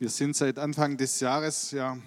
[0.00, 1.98] Wir sind seit Anfang des Jahres ja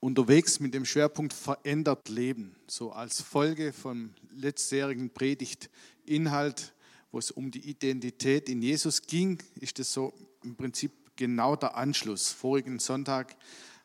[0.00, 2.54] unterwegs mit dem Schwerpunkt verändert Leben.
[2.66, 6.74] So als Folge vom letztjährigen Predigtinhalt,
[7.10, 10.12] wo es um die Identität in Jesus ging, ist es so
[10.44, 12.32] im Prinzip genau der Anschluss.
[12.32, 13.34] Vorigen Sonntag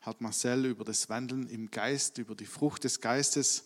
[0.02, 3.64] hat Marcel über das Wandeln im Geist, über die Frucht des Geistes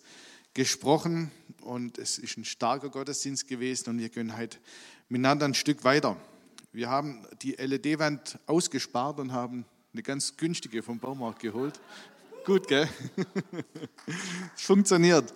[0.53, 4.59] gesprochen und es ist ein starker Gottesdienst gewesen und wir können heute
[5.09, 6.17] miteinander ein Stück weiter.
[6.77, 11.81] Wir haben die LED-Wand ausgespart und haben eine ganz günstige vom Baumarkt geholt.
[12.45, 12.87] Gut, gell?
[14.55, 15.33] Funktioniert.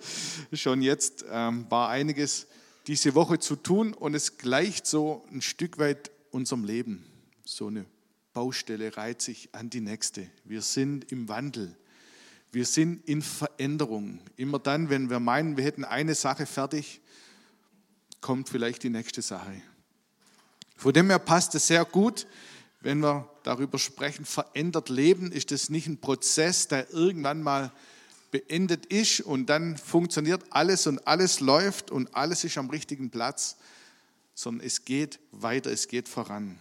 [0.52, 2.46] Schon jetzt ähm, war einiges
[2.86, 7.04] diese Woche zu tun und es gleicht so ein Stück weit unserem Leben.
[7.44, 7.86] So eine
[8.34, 10.28] Baustelle reiht sich an die nächste.
[10.44, 11.74] Wir sind im Wandel.
[12.52, 14.20] Wir sind in Veränderung.
[14.36, 17.00] Immer dann, wenn wir meinen, wir hätten eine Sache fertig,
[18.20, 19.60] kommt vielleicht die nächste Sache.
[20.82, 22.26] Von dem her passt es sehr gut,
[22.80, 27.70] wenn wir darüber sprechen, verändert Leben, ist es nicht ein Prozess, der irgendwann mal
[28.32, 33.58] beendet ist und dann funktioniert alles und alles läuft und alles ist am richtigen Platz,
[34.34, 36.58] sondern es geht weiter, es geht voran.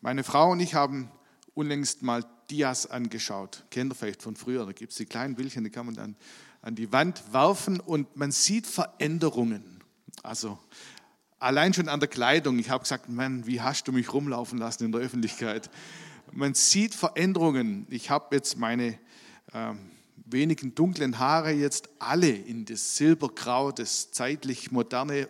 [0.00, 1.10] Meine Frau und ich haben
[1.52, 3.66] unlängst mal Dias angeschaut.
[3.68, 6.16] Kennt ihr vielleicht von früher, da gibt es die kleinen Bildchen, die kann man dann
[6.62, 9.82] an die Wand werfen und man sieht Veränderungen.
[10.22, 10.58] Also
[11.42, 12.60] Allein schon an der Kleidung.
[12.60, 15.70] Ich habe gesagt, Mann, wie hast du mich rumlaufen lassen in der Öffentlichkeit?
[16.30, 17.84] Man sieht Veränderungen.
[17.90, 18.96] Ich habe jetzt meine
[19.52, 19.74] äh,
[20.24, 25.26] wenigen dunklen Haare jetzt alle in das Silbergrau, das zeitlich moderne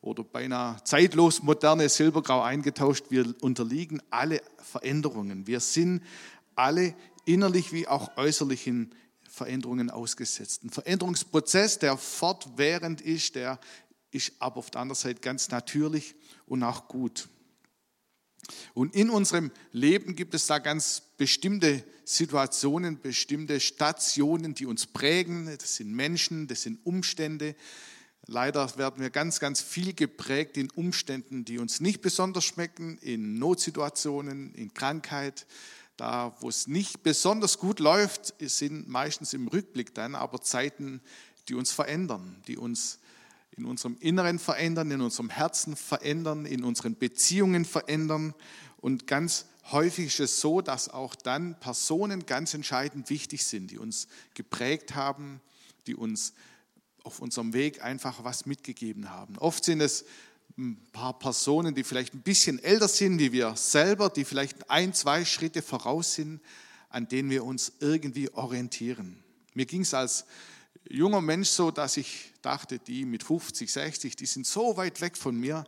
[0.00, 3.06] oder beinahe zeitlos moderne Silbergrau eingetauscht.
[3.08, 5.48] Wir unterliegen alle Veränderungen.
[5.48, 6.04] Wir sind
[6.54, 8.94] alle innerlich wie auch äußerlichen
[9.28, 10.62] Veränderungen ausgesetzt.
[10.62, 13.58] Ein Veränderungsprozess, der fortwährend ist, der
[14.10, 16.14] ist aber auf der anderen Seite ganz natürlich
[16.46, 17.28] und auch gut.
[18.74, 25.46] Und in unserem Leben gibt es da ganz bestimmte Situationen, bestimmte Stationen, die uns prägen.
[25.58, 27.54] Das sind Menschen, das sind Umstände.
[28.26, 33.38] Leider werden wir ganz, ganz viel geprägt in Umständen, die uns nicht besonders schmecken, in
[33.38, 35.46] Notsituationen, in Krankheit.
[35.96, 41.00] Da, wo es nicht besonders gut läuft, sind meistens im Rückblick dann aber Zeiten,
[41.48, 43.00] die uns verändern, die uns
[43.56, 48.34] in unserem Inneren verändern, in unserem Herzen verändern, in unseren Beziehungen verändern.
[48.78, 53.78] Und ganz häufig ist es so, dass auch dann Personen ganz entscheidend wichtig sind, die
[53.78, 55.40] uns geprägt haben,
[55.86, 56.32] die uns
[57.02, 59.38] auf unserem Weg einfach was mitgegeben haben.
[59.38, 60.04] Oft sind es
[60.58, 64.92] ein paar Personen, die vielleicht ein bisschen älter sind wie wir selber, die vielleicht ein,
[64.92, 66.40] zwei Schritte voraus sind,
[66.88, 69.22] an denen wir uns irgendwie orientieren.
[69.54, 70.26] Mir ging es als
[70.88, 75.16] junger Mensch so, dass ich dachte, die mit 50, 60, die sind so weit weg
[75.16, 75.64] von mir,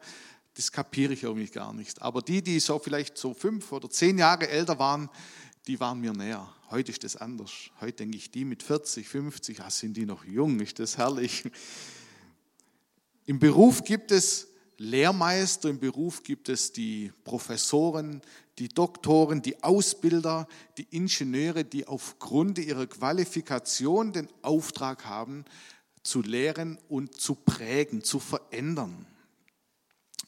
[0.54, 2.00] das kapiere ich irgendwie gar nicht.
[2.02, 5.08] Aber die, die so vielleicht so fünf oder zehn Jahre älter waren,
[5.66, 6.52] die waren mir näher.
[6.70, 7.52] Heute ist das anders.
[7.80, 11.44] Heute denke ich, die mit 40, 50, ah, sind die noch jung, ist das herrlich.
[13.26, 14.48] Im Beruf gibt es
[14.82, 18.20] Lehrmeister, im Beruf gibt es die Professoren,
[18.58, 25.44] die Doktoren, die Ausbilder, die Ingenieure, die aufgrund ihrer Qualifikation den Auftrag haben,
[26.02, 29.06] zu lehren und zu prägen, zu verändern.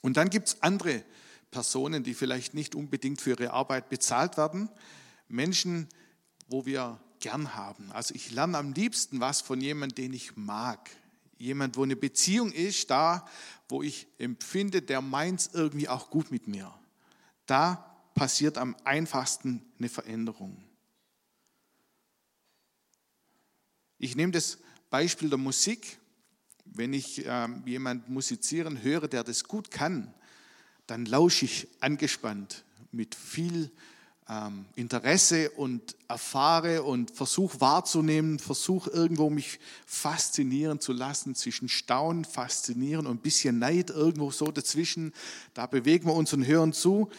[0.03, 1.03] Und dann gibt es andere
[1.51, 4.69] Personen, die vielleicht nicht unbedingt für ihre Arbeit bezahlt werden.
[5.29, 5.89] Menschen,
[6.47, 7.91] wo wir gern haben.
[7.91, 10.91] Also ich lerne am liebsten was von jemandem, den ich mag.
[11.39, 13.27] Jemand, wo eine Beziehung ist, da,
[13.69, 16.73] wo ich empfinde, der meint es irgendwie auch gut mit mir.
[17.47, 20.63] Da passiert am einfachsten eine Veränderung.
[23.99, 24.59] Ich nehme das
[24.91, 25.99] Beispiel der Musik.
[26.67, 30.13] Wenn ich äh, jemand musizieren höre, der das gut kann,
[30.87, 33.71] dann lausche ich angespannt mit viel
[34.29, 42.25] ähm, Interesse und erfahre und versuche wahrzunehmen, versuche irgendwo mich faszinieren zu lassen, zwischen Staunen,
[42.25, 45.13] Faszinieren und ein bisschen Neid irgendwo so dazwischen.
[45.53, 47.11] Da bewegen wir uns und hören zu.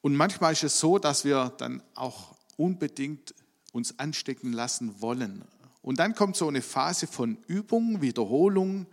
[0.00, 3.34] Und manchmal ist es so, dass wir dann auch unbedingt
[3.72, 5.42] uns anstecken lassen wollen.
[5.82, 8.86] Und dann kommt so eine Phase von Übung, Wiederholung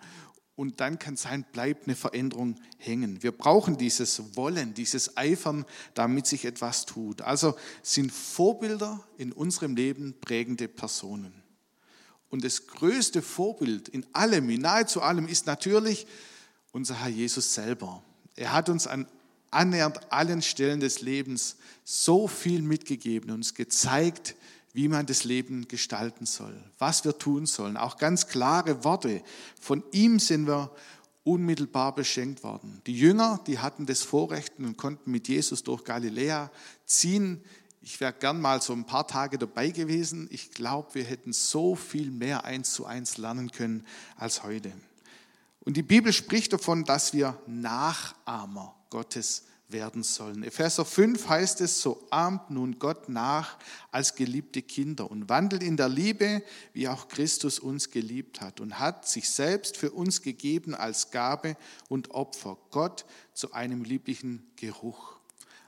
[0.57, 3.21] und dann kann sein, bleibt eine Veränderung hängen.
[3.21, 7.21] Wir brauchen dieses Wollen, dieses Eifern, damit sich etwas tut.
[7.21, 11.31] Also sind Vorbilder in unserem Leben prägende Personen.
[12.29, 16.07] Und das größte Vorbild in allem, in nahezu allem, ist natürlich
[16.71, 18.03] unser Herr Jesus selber.
[18.35, 19.07] Er hat uns an
[19.51, 24.35] annähernd allen Stellen des Lebens so viel mitgegeben und uns gezeigt,
[24.77, 27.77] wie man das Leben gestalten soll, was wir tun sollen.
[27.77, 29.23] Auch ganz klare Worte.
[29.59, 30.69] Von ihm sind wir
[31.23, 32.79] unmittelbar beschenkt worden.
[32.85, 36.51] Die Jünger, die hatten das Vorrecht und konnten mit Jesus durch Galiläa
[36.85, 37.43] ziehen.
[37.81, 40.27] Ich wäre gern mal so ein paar Tage dabei gewesen.
[40.29, 43.83] Ich glaube, wir hätten so viel mehr eins zu eins lernen können
[44.15, 44.71] als heute.
[45.61, 50.43] Und die Bibel spricht davon, dass wir Nachahmer Gottes werden sollen.
[50.43, 53.57] Epheser 5 heißt es, so ahmt nun Gott nach
[53.91, 56.41] als geliebte Kinder und wandelt in der Liebe,
[56.73, 61.57] wie auch Christus uns geliebt hat und hat sich selbst für uns gegeben als Gabe
[61.89, 65.17] und Opfer, Gott zu einem lieblichen Geruch.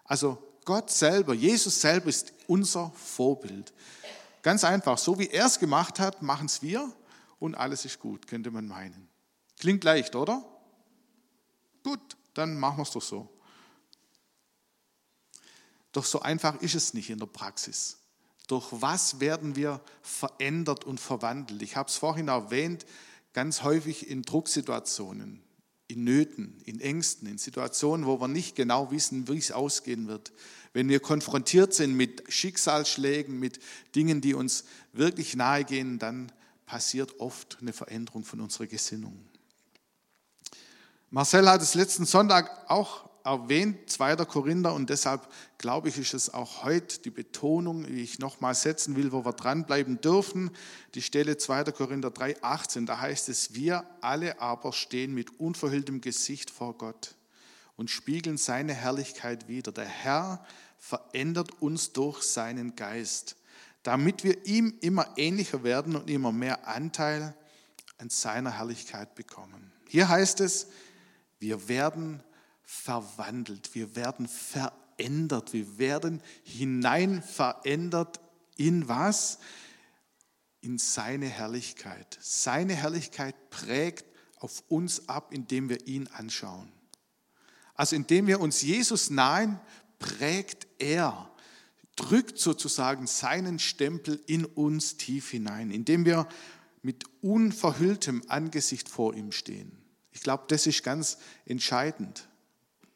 [0.06, 3.74] Also Gott selber, Jesus selber ist unser Vorbild.
[4.42, 6.94] Ganz einfach, so wie er es gemacht hat, machen es wir
[7.40, 9.10] und alles ist gut, könnte man meinen.
[9.58, 10.46] Klingt leicht, oder?
[11.84, 12.00] Gut,
[12.34, 13.28] dann machen wir es doch so.
[15.92, 17.98] Doch so einfach ist es nicht in der Praxis.
[18.48, 21.62] Durch was werden wir verändert und verwandelt?
[21.62, 22.86] Ich habe es vorhin erwähnt,
[23.34, 25.44] ganz häufig in Drucksituationen,
[25.88, 30.32] in Nöten, in Ängsten, in Situationen, wo wir nicht genau wissen, wie es ausgehen wird.
[30.74, 33.60] Wenn wir konfrontiert sind mit Schicksalsschlägen, mit
[33.96, 36.32] Dingen, die uns wirklich nahe gehen, dann
[36.66, 39.28] passiert oft eine Veränderung von unserer Gesinnung.
[41.10, 44.16] Marcel hat es letzten Sonntag auch erwähnt, 2.
[44.26, 45.28] Korinther, und deshalb
[45.58, 49.34] glaube ich, ist es auch heute die Betonung, die ich nochmal setzen will, wo wir
[49.34, 50.52] dranbleiben dürfen.
[50.96, 51.66] Die Stelle 2.
[51.66, 57.16] Korinther 3, 18, da heißt es, wir alle aber stehen mit unverhülltem Gesicht vor Gott
[57.76, 59.72] und spiegeln seine Herrlichkeit wider.
[59.72, 60.44] Der Herr
[60.78, 63.36] verändert uns durch seinen Geist,
[63.84, 67.36] damit wir ihm immer ähnlicher werden und immer mehr Anteil
[68.00, 69.72] an seiner Herrlichkeit bekommen.
[69.88, 70.68] Hier heißt es,
[71.40, 72.24] wir werden
[72.70, 78.20] verwandelt, wir werden verändert, wir werden hinein verändert
[78.58, 79.40] in was?
[80.62, 82.20] In seine Herrlichkeit.
[82.22, 84.06] Seine Herrlichkeit prägt
[84.38, 86.72] auf uns ab, indem wir ihn anschauen.
[87.74, 89.60] Also indem wir uns Jesus nahen,
[89.98, 91.32] prägt er,
[91.96, 96.28] drückt sozusagen seinen Stempel in uns tief hinein, indem wir
[96.84, 99.72] mit unverhülltem Angesicht vor ihm stehen.
[100.12, 102.29] Ich glaube, das ist ganz entscheidend.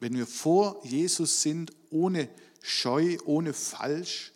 [0.04, 2.28] Wenn wir vor Jesus sind, ohne
[2.62, 4.34] Scheu, ohne Falsch,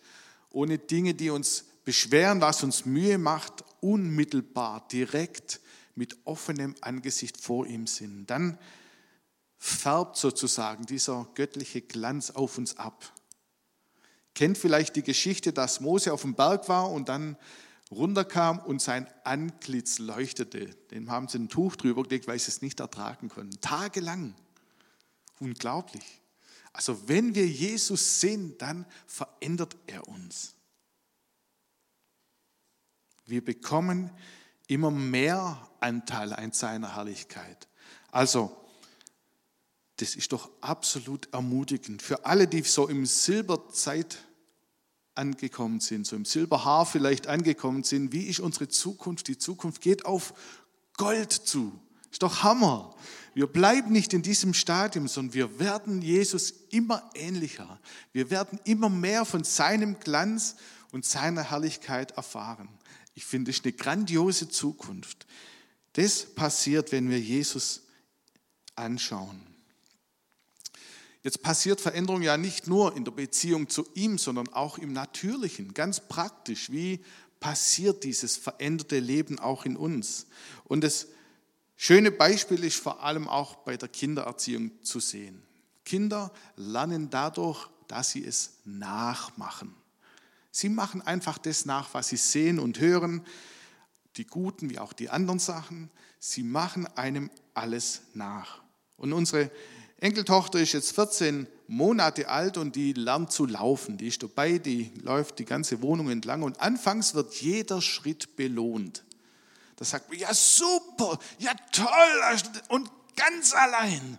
[0.48, 5.60] ohne Dinge, die uns beschweren, was uns Mühe macht, unmittelbar, direkt
[5.94, 8.56] mit offenem Angesicht vor ihm sind, dann
[9.58, 13.12] färbt sozusagen dieser göttliche Glanz auf uns ab.
[14.34, 17.36] Kennt vielleicht die Geschichte, dass Mose auf dem Berg war und dann
[17.90, 20.70] runterkam und sein Antlitz leuchtete.
[20.92, 23.60] Dem haben sie ein Tuch drüber gelegt, weil sie es nicht ertragen konnten.
[23.60, 24.34] Tagelang.
[25.40, 26.20] Unglaublich.
[26.72, 30.54] Also wenn wir Jesus sehen, dann verändert er uns.
[33.26, 34.10] Wir bekommen
[34.68, 37.68] immer mehr Anteil an seiner Herrlichkeit.
[38.10, 38.56] Also,
[39.96, 44.18] das ist doch absolut ermutigend für alle, die so im Silberzeit
[45.14, 48.12] angekommen sind, so im Silberhaar vielleicht angekommen sind.
[48.12, 49.26] Wie ist unsere Zukunft?
[49.28, 50.32] Die Zukunft geht auf
[50.96, 51.78] Gold zu.
[52.18, 52.92] Ist doch Hammer.
[53.32, 57.78] Wir bleiben nicht in diesem Stadium, sondern wir werden Jesus immer ähnlicher.
[58.12, 60.56] Wir werden immer mehr von seinem Glanz
[60.90, 62.68] und seiner Herrlichkeit erfahren.
[63.14, 65.28] Ich finde, es ist eine grandiose Zukunft.
[65.92, 67.82] Das passiert, wenn wir Jesus
[68.74, 69.40] anschauen.
[71.22, 75.72] Jetzt passiert Veränderung ja nicht nur in der Beziehung zu ihm, sondern auch im Natürlichen,
[75.72, 76.72] ganz praktisch.
[76.72, 76.98] Wie
[77.38, 80.26] passiert dieses veränderte Leben auch in uns?
[80.64, 81.06] Und das
[81.78, 85.42] schöne Beispiel ist vor allem auch bei der Kindererziehung zu sehen.
[85.86, 89.74] Kinder lernen dadurch, dass sie es nachmachen.
[90.50, 93.24] Sie machen einfach das nach, was sie sehen und hören,
[94.16, 95.90] die guten wie auch die anderen Sachen.
[96.18, 98.60] Sie machen einem alles nach.
[98.96, 99.50] Und unsere
[100.00, 103.96] Enkeltochter ist jetzt 14 Monate alt und die lernt zu laufen.
[103.96, 109.04] Die ist dabei, die läuft die ganze Wohnung entlang und anfangs wird jeder Schritt belohnt.
[109.78, 111.86] Da sagt man, ja super, ja toll
[112.68, 114.18] und ganz allein.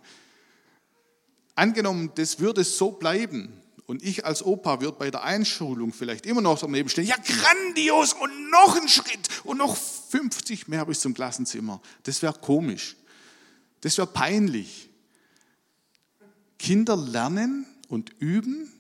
[1.53, 6.39] Angenommen, das würde so bleiben und ich als Opa würde bei der Einschulung vielleicht immer
[6.39, 11.13] noch daneben stehen, ja grandios und noch ein Schritt und noch 50 mehr bis zum
[11.13, 11.81] Klassenzimmer.
[12.03, 12.95] Das wäre komisch.
[13.81, 14.89] Das wäre peinlich.
[16.57, 18.71] Kinder lernen und üben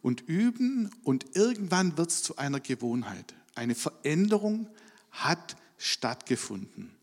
[0.00, 3.34] und üben und irgendwann wird es zu einer Gewohnheit.
[3.54, 4.70] Eine Veränderung
[5.10, 6.96] hat stattgefunden.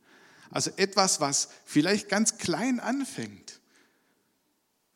[0.52, 3.60] Also etwas, was vielleicht ganz klein anfängt,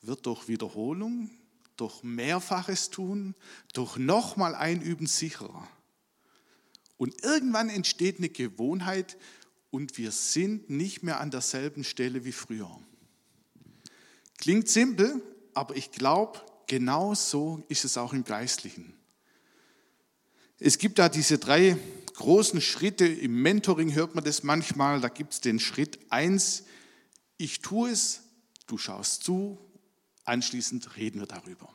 [0.01, 1.29] wird durch Wiederholung,
[1.77, 3.35] durch mehrfaches Tun,
[3.73, 5.67] durch nochmal Einüben sicherer.
[6.97, 9.17] Und irgendwann entsteht eine Gewohnheit
[9.71, 12.79] und wir sind nicht mehr an derselben Stelle wie früher.
[14.37, 15.21] Klingt simpel,
[15.53, 18.93] aber ich glaube, genau so ist es auch im Geistlichen.
[20.59, 21.77] Es gibt da diese drei
[22.13, 23.05] großen Schritte.
[23.05, 25.01] Im Mentoring hört man das manchmal.
[25.01, 26.63] Da gibt es den Schritt 1,
[27.37, 28.21] ich tue es,
[28.67, 29.57] du schaust zu,
[30.23, 31.69] anschließend reden wir darüber.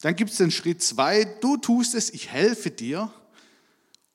[0.00, 3.12] Dann gibt es den Schritt 2, du tust es, ich helfe dir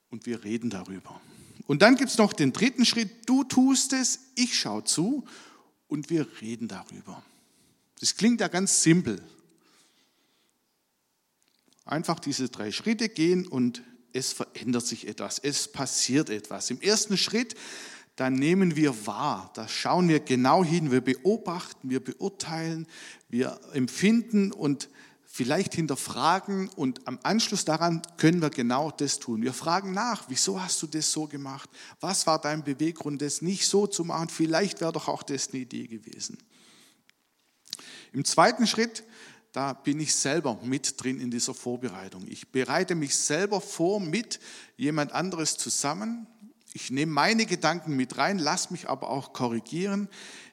[0.10, 1.22] und wir reden darüber.
[1.66, 5.26] Und dann gibt es noch den dritten Schritt, du tust es, ich schaue zu
[5.88, 7.24] und wir reden darüber.
[8.00, 9.22] Das klingt ja ganz simpel.
[11.86, 13.82] Einfach diese drei Schritte gehen und
[14.14, 16.70] es verändert sich etwas, es passiert etwas.
[16.70, 17.56] Im ersten Schritt,
[18.16, 22.88] da nehmen wir wahr, da schauen wir genau hin, wir beobachten, wir beurteilen,
[23.30, 24.90] wir empfinden und
[25.38, 29.44] vielleicht hinterfragen und am Anschluss daran können wir genau das tun.
[29.44, 31.70] Wir fragen nach, wieso hast du das so gemacht?
[32.00, 34.30] Was war dein Beweggrund, das nicht so zu machen?
[34.30, 36.40] Vielleicht wäre doch auch das eine Idee gewesen.
[38.14, 39.04] Im zweiten Schritt,
[39.58, 42.28] da bin ich selber mit drin in dieser Vorbereitung.
[42.28, 44.40] Ich bereite mich selber vor mit
[44.76, 46.28] jemand anderes zusammen.
[46.74, 50.10] Ich nehme meine Gedanken mit rein, lasse mich aber auch korrigieren.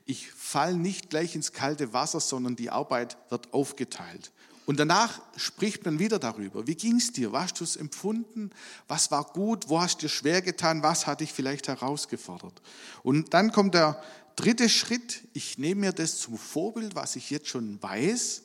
[0.07, 4.33] Ich falle nicht gleich ins kalte Wasser, sondern die Arbeit wird aufgeteilt.
[4.65, 6.67] Und danach spricht man wieder darüber.
[6.67, 7.31] Wie ging es dir?
[7.31, 8.49] Was hast du es empfunden?
[8.89, 9.69] Was war gut?
[9.69, 10.83] Wo hast du dir schwer getan?
[10.83, 12.63] Was hat dich vielleicht herausgefordert?
[13.03, 14.03] Und dann kommt der
[14.35, 15.29] dritte Schritt.
[15.35, 18.45] Ich nehme mir das zum Vorbild, was ich jetzt schon weiß.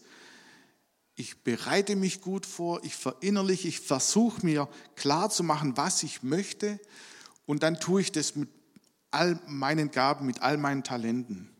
[1.19, 2.81] Ich bereite mich gut vor.
[2.85, 3.67] Ich verinnerliche.
[3.67, 6.79] Ich versuche mir klar zu machen, was ich möchte.
[7.45, 8.47] Und dann tue ich das mit
[9.11, 11.53] all meinen Gaben, mit all meinen Talenten.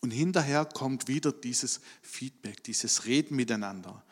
[0.00, 4.02] Und hinterher kommt wieder dieses Feedback, dieses Reden miteinander.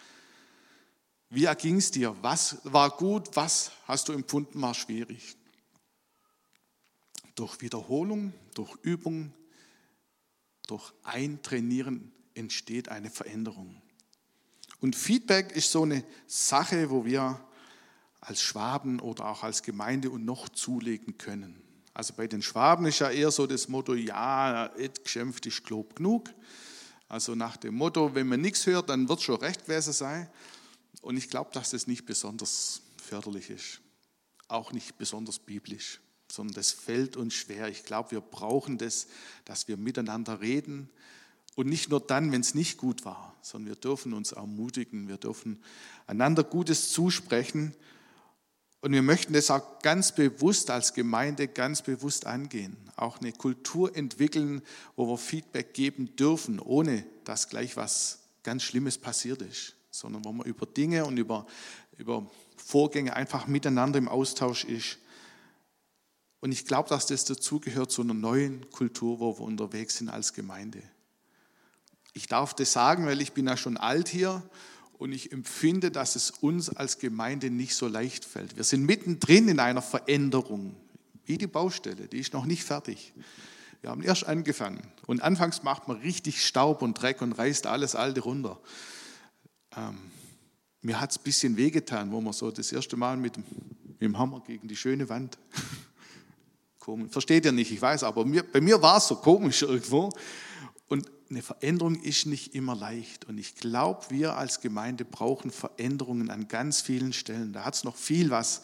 [1.31, 2.15] Wie erging es dir?
[2.21, 3.31] Was war gut?
[3.37, 5.35] Was hast du empfunden, war schwierig?
[7.37, 9.33] Durch Wiederholung, durch Übung,
[10.67, 13.81] durch Eintrainieren entsteht eine Veränderung.
[14.81, 17.41] Und Feedback ist so eine Sache, wo wir
[18.21, 21.63] als Schwaben oder auch als Gemeinde und noch zulegen können.
[21.95, 25.97] Also bei den Schwaben ist ja eher so das Motto, ja, et geschimpft ist Glob
[25.97, 26.29] genug.
[27.09, 30.29] Also nach dem Motto, wenn man nichts hört, dann wird schon recht gewesen sein.
[31.01, 33.81] Und ich glaube, dass das nicht besonders förderlich ist.
[34.49, 37.69] Auch nicht besonders biblisch, sondern das fällt uns schwer.
[37.69, 39.07] Ich glaube, wir brauchen das,
[39.45, 40.91] dass wir miteinander reden.
[41.57, 45.17] Und nicht nur dann, wenn es nicht gut war, sondern wir dürfen uns ermutigen, wir
[45.17, 45.61] dürfen
[46.07, 47.75] einander Gutes zusprechen
[48.83, 52.77] und wir möchten das auch ganz bewusst als Gemeinde ganz bewusst angehen.
[52.95, 54.63] Auch eine Kultur entwickeln,
[54.95, 60.33] wo wir Feedback geben dürfen, ohne dass gleich was ganz Schlimmes passiert ist, sondern wo
[60.33, 61.47] man über Dinge und über,
[61.97, 64.99] über Vorgänge einfach miteinander im Austausch ist.
[66.41, 70.35] Und ich glaube, dass das dazugehört zu einer neuen Kultur, wo wir unterwegs sind als
[70.35, 70.83] Gemeinde.
[72.17, 74.43] Ich darf das sagen, weil ich bin ja schon alt hier
[74.97, 78.57] und ich empfinde, dass es uns als Gemeinde nicht so leicht fällt.
[78.57, 80.75] Wir sind mittendrin in einer Veränderung,
[81.27, 83.13] wie die Baustelle, die ist noch nicht fertig.
[83.83, 84.81] Wir haben erst angefangen.
[85.07, 88.59] Und anfangs macht man richtig Staub und Dreck und reißt alles Alte runter.
[89.77, 89.99] Ähm,
[90.81, 94.17] mir hat es ein bisschen wehgetan, wo man so das erste Mal mit, mit dem
[94.17, 95.37] Hammer gegen die schöne Wand.
[97.11, 100.11] Versteht ihr nicht, ich weiß, aber mir, bei mir war es so komisch irgendwo.
[100.89, 103.25] Und eine Veränderung ist nicht immer leicht.
[103.25, 107.53] Und ich glaube, wir als Gemeinde brauchen Veränderungen an ganz vielen Stellen.
[107.53, 108.63] Da hat es noch viel, was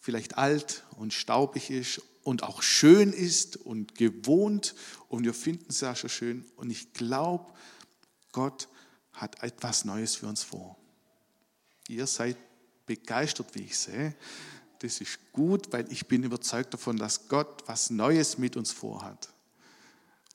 [0.00, 4.74] vielleicht alt und staubig ist und auch schön ist und gewohnt.
[5.08, 6.44] Und wir finden es ja schon schön.
[6.56, 7.52] Und ich glaube,
[8.32, 8.68] Gott
[9.12, 10.76] hat etwas Neues für uns vor.
[11.88, 12.36] Ihr seid
[12.86, 14.14] begeistert, wie ich sehe.
[14.80, 19.28] Das ist gut, weil ich bin überzeugt davon, dass Gott was Neues mit uns vorhat.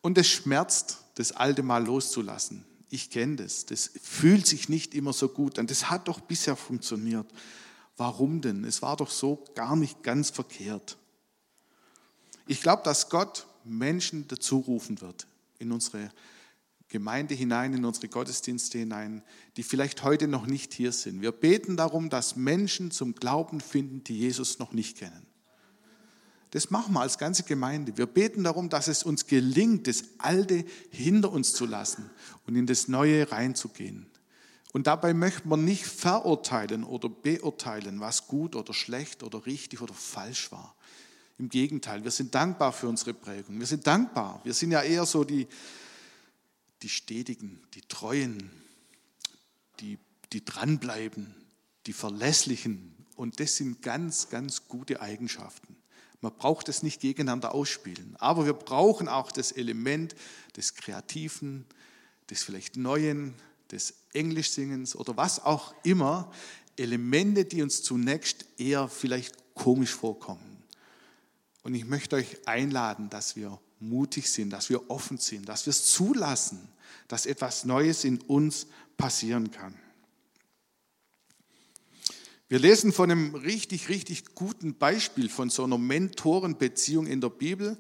[0.02, 2.64] Und es schmerzt, das Alte mal loszulassen.
[2.90, 3.66] Ich kenne das.
[3.66, 5.68] Das fühlt sich nicht immer so gut an.
[5.68, 7.30] Das hat doch bisher funktioniert.
[7.98, 8.64] Warum denn?
[8.64, 10.98] Es war doch so gar nicht ganz verkehrt.
[12.48, 15.28] Ich glaube, dass Gott Menschen dazu rufen wird
[15.60, 16.10] in unsere
[16.88, 19.22] Gemeinde hinein, in unsere Gottesdienste hinein,
[19.58, 21.22] die vielleicht heute noch nicht hier sind.
[21.22, 25.29] Wir beten darum, dass Menschen zum Glauben finden, die Jesus noch nicht kennen.
[26.52, 27.98] Das machen wir als ganze Gemeinde.
[27.98, 32.10] Wir beten darum, dass es uns gelingt, das Alte hinter uns zu lassen
[32.48, 34.08] und in das Neue reinzugehen.
[34.72, 39.94] Und dabei möchten wir nicht verurteilen oder beurteilen, was gut oder schlecht oder richtig oder
[39.94, 40.76] falsch war.
[41.38, 43.60] Im Gegenteil, wir sind dankbar für unsere Prägung.
[43.60, 44.42] Wir sind dankbar.
[44.44, 45.48] Wir sind ja eher so die,
[46.82, 48.52] die Stetigen, die Treuen,
[49.80, 49.98] die,
[50.34, 51.34] die dranbleiben,
[51.86, 52.94] die Verlässlichen.
[53.16, 55.79] Und das sind ganz, ganz gute Eigenschaften.
[56.22, 58.16] Man braucht es nicht gegeneinander ausspielen.
[58.20, 60.16] Aber wir brauchen auch das Element
[60.58, 61.66] des Kreativen,
[62.30, 63.34] des vielleicht Neuen,
[63.72, 66.32] des Englischsingens oder was auch immer.
[66.76, 70.64] Elemente, die uns zunächst eher vielleicht komisch vorkommen.
[71.64, 75.72] Und ich möchte euch einladen, dass wir mutig sind, dass wir offen sind, dass wir
[75.72, 76.70] es zulassen,
[77.08, 79.74] dass etwas Neues in uns passieren kann.
[82.52, 87.78] Wir lesen von einem richtig, richtig guten Beispiel von so einer Mentorenbeziehung in der Bibel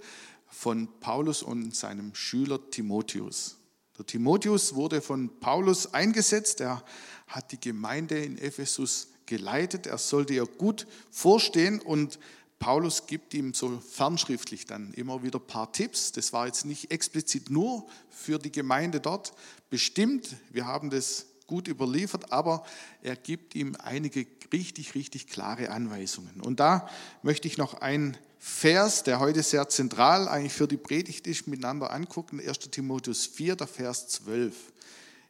[0.47, 3.57] von Paulus und seinem Schüler Timotheus.
[3.97, 6.61] Der Timotheus wurde von Paulus eingesetzt.
[6.61, 6.85] Er
[7.25, 9.87] hat die Gemeinde in Ephesus geleitet.
[9.87, 12.19] Er sollte ihr gut vorstehen und
[12.59, 16.11] Paulus gibt ihm so fernschriftlich dann immer wieder ein paar Tipps.
[16.11, 19.33] Das war jetzt nicht explizit nur für die Gemeinde dort
[19.71, 20.35] bestimmt.
[20.51, 22.63] Wir haben das gut überliefert, aber
[23.01, 24.23] er gibt ihm einige
[24.53, 26.41] richtig, richtig klare Anweisungen.
[26.41, 26.89] Und da
[27.21, 31.91] möchte ich noch einen Vers, der heute sehr zentral eigentlich für die Predigt ist, miteinander
[31.91, 32.39] angucken.
[32.39, 32.59] 1.
[32.71, 34.55] Timotheus 4, der Vers 12.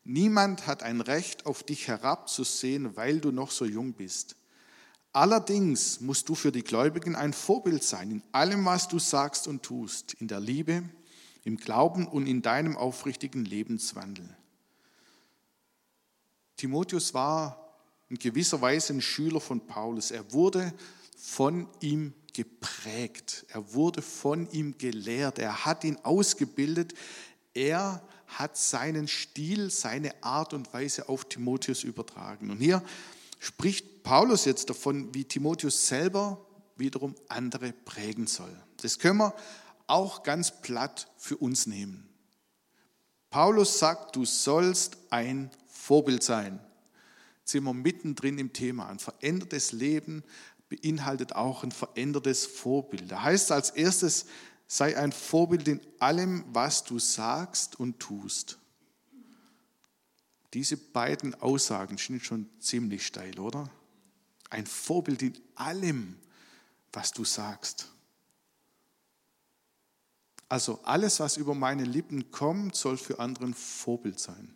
[0.04, 4.36] Niemand hat ein Recht, auf dich herabzusehen, weil du noch so jung bist.
[5.12, 9.64] Allerdings musst du für die Gläubigen ein Vorbild sein in allem, was du sagst und
[9.64, 10.84] tust, in der Liebe,
[11.44, 14.30] im Glauben und in deinem aufrichtigen Lebenswandel.
[16.58, 17.69] Timotheus war
[18.10, 20.12] in gewisser Weise ein Schüler von Paulus.
[20.12, 20.74] Er wurde
[21.16, 23.46] von ihm geprägt.
[23.50, 25.39] Er wurde von ihm gelehrt.
[25.39, 26.94] Er hat ihn ausgebildet.
[27.54, 32.51] Er hat seinen Stil, seine Art und Weise auf Timotheus übertragen.
[32.51, 32.84] Und hier
[33.39, 36.46] spricht Paulus jetzt davon, wie Timotheus selber
[36.78, 38.56] wiederum andere prägen soll.
[38.82, 39.34] Das können wir
[39.88, 42.08] auch ganz platt für uns nehmen.
[43.30, 46.60] Paulus sagt, du sollst ein Vorbild sein.
[47.50, 48.89] Sind wir mittendrin im Thema.
[48.89, 50.24] Ein verändertes Leben
[50.70, 53.12] beinhaltet auch ein verändertes Vorbild.
[53.12, 54.27] Da heißt als erstes,
[54.68, 58.59] sei ein Vorbild in allem, was du sagst und tust.
[60.53, 63.68] Diese beiden Aussagen sind schon ziemlich steil, oder?
[64.51, 66.18] Ein Vorbild in allem,
[66.94, 67.88] was du sagst.
[70.48, 74.53] Also alles, was über meine Lippen kommt, soll für anderen Vorbild sein.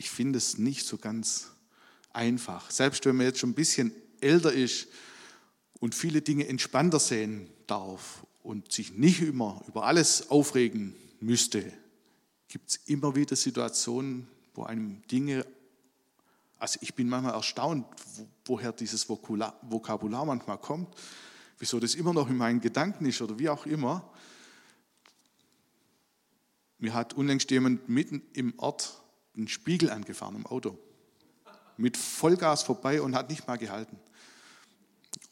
[0.00, 1.50] Ich finde es nicht so ganz
[2.14, 2.70] einfach.
[2.70, 4.88] Selbst wenn man jetzt schon ein bisschen älter ist
[5.78, 11.70] und viele Dinge entspannter sehen darf und sich nicht immer über alles aufregen müsste,
[12.48, 15.44] gibt es immer wieder Situationen, wo einem Dinge,
[16.58, 17.84] also ich bin manchmal erstaunt,
[18.46, 20.96] woher dieses Vokabular manchmal kommt,
[21.58, 24.10] wieso das immer noch in meinen Gedanken ist oder wie auch immer.
[26.78, 28.96] Mir hat unlängst jemand mitten im Ort
[29.36, 30.78] einen Spiegel angefahren im Auto.
[31.76, 33.98] Mit Vollgas vorbei und hat nicht mal gehalten.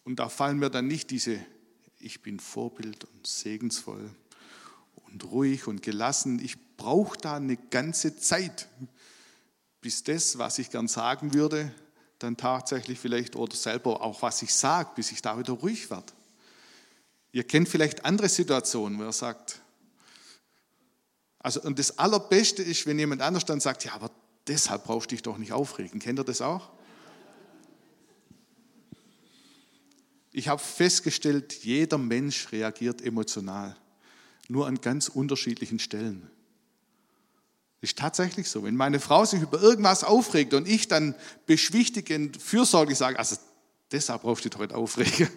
[0.05, 1.39] Und da fallen mir dann nicht diese,
[2.01, 4.11] ich bin Vorbild und segensvoll
[4.95, 6.39] und ruhig und gelassen.
[6.43, 8.69] Ich brauche da eine ganze Zeit,
[9.81, 11.73] bis das, was ich gern sagen würde,
[12.19, 16.13] dann tatsächlich vielleicht oder selber auch was ich sage, bis ich da wieder ruhig werde.
[17.33, 19.61] Ihr kennt vielleicht andere Situationen, wo er sagt,
[21.41, 24.11] also, und das Allerbeste ist, wenn jemand anders dann sagt, ja, aber
[24.47, 26.01] deshalb brauchst du dich doch nicht aufregen.
[26.01, 26.71] Kennt ihr das auch?
[30.33, 33.77] Ich habe festgestellt, jeder Mensch reagiert emotional,
[34.49, 36.31] nur an ganz unterschiedlichen Stellen.
[37.81, 38.65] Ist tatsächlich so.
[38.65, 41.15] Wenn meine Frau sich über irgendwas aufregt und ich dann
[41.47, 43.37] beschwichtigend, fürsorglich sage, also
[43.93, 45.29] deshalb brauchst du dich heute aufregen,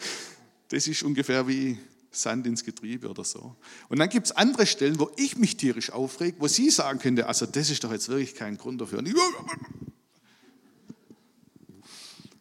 [0.70, 1.78] das ist ungefähr wie
[2.12, 3.56] Sand ins Getriebe oder so.
[3.88, 7.26] Und dann gibt es andere Stellen, wo ich mich tierisch aufrege, wo sie sagen könnte,
[7.28, 9.02] also das ist doch jetzt wirklich kein Grund dafür.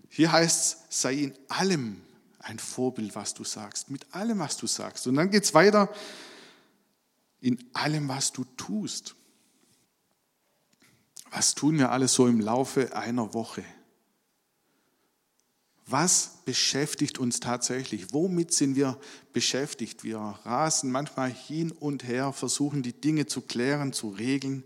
[0.08, 2.02] Hier heißt es, sei in allem
[2.40, 5.06] ein Vorbild, was du sagst, mit allem, was du sagst.
[5.06, 5.88] Und dann geht es weiter,
[7.40, 9.14] in allem, was du tust.
[11.30, 13.64] Was tun wir alles so im Laufe einer Woche?
[15.90, 18.12] Was beschäftigt uns tatsächlich?
[18.12, 18.96] Womit sind wir
[19.32, 20.04] beschäftigt?
[20.04, 24.62] Wir rasen manchmal hin und her, versuchen die Dinge zu klären, zu regeln.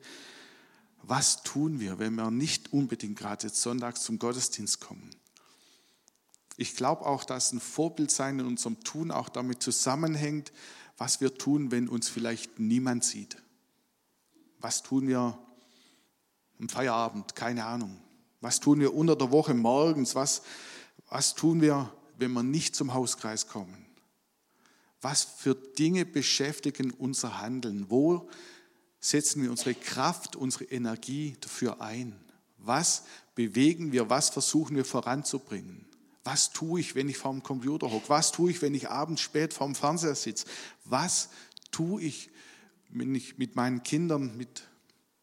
[1.03, 5.09] Was tun wir, wenn wir nicht unbedingt gerade jetzt sonntags zum Gottesdienst kommen?
[6.59, 10.53] Ich glaube auch, dass ein Vorbild sein in unserem Tun auch damit zusammenhängt,
[10.99, 13.39] was wir tun, wenn uns vielleicht niemand sieht.
[14.61, 15.39] Was tun wir
[16.61, 17.35] am Feierabend?
[17.35, 17.99] Keine Ahnung.
[18.41, 20.15] Was tun wir unter der Woche morgens?
[20.15, 20.43] Was
[21.15, 23.87] was tun wir, wenn wir nicht zum Hauskreis kommen?
[25.01, 27.89] Was für Dinge beschäftigen unser Handeln?
[27.89, 28.29] Wo
[28.99, 32.19] setzen wir unsere Kraft, unsere Energie dafür ein?
[32.59, 33.05] Was
[33.37, 34.11] bewegen wir?
[34.11, 35.87] Was versuchen wir voranzubringen?
[36.25, 38.09] Was tue ich, wenn ich vorm Computer hocke?
[38.09, 40.47] Was tue ich, wenn ich abends spät vorm Fernseher sitze?
[40.85, 41.29] Was
[41.71, 42.29] tue ich,
[42.89, 44.65] wenn ich mit meinen Kindern, mit,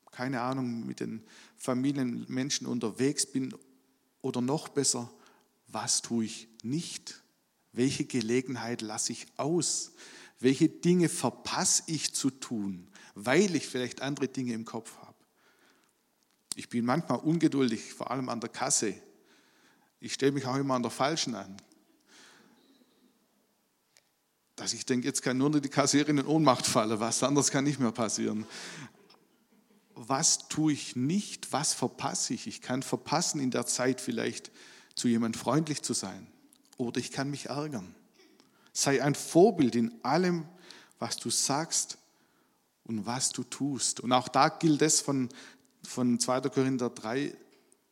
[0.10, 1.22] keine Ahnung, mit den
[1.58, 3.54] Familienmenschen unterwegs bin?
[4.22, 5.12] Oder noch besser,
[5.72, 7.24] was tue ich nicht?
[7.74, 9.94] Welche Gelegenheit lasse ich aus?
[10.40, 15.16] Welche Dinge verpasse ich zu tun, weil ich vielleicht andere Dinge im Kopf habe?
[16.56, 18.96] Ich bin manchmal ungeduldig, vor allem an der Kasse.
[20.00, 21.56] Ich stelle mich auch immer an der falschen an.
[24.56, 27.80] Dass ich denke, jetzt kann nur die Kassierin in Ohnmacht fallen, was anderes kann nicht
[27.80, 28.46] mehr passieren.
[29.94, 31.54] Was tue ich nicht?
[31.54, 32.48] Was verpasse ich?
[32.48, 34.52] Ich kann verpassen, in der Zeit vielleicht
[35.02, 36.28] zu jemand freundlich zu sein.
[36.78, 37.96] Oder ich kann mich ärgern.
[38.72, 40.46] Sei ein Vorbild in allem,
[41.00, 41.98] was du sagst
[42.84, 44.00] und was du tust.
[44.00, 45.30] Und auch da gilt es von,
[45.84, 46.42] von 2.
[46.42, 47.36] Korinther 3,